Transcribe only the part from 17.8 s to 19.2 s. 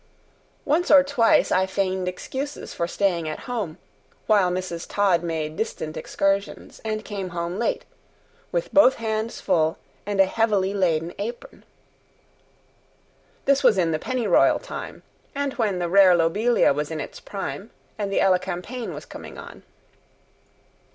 and the elecampane was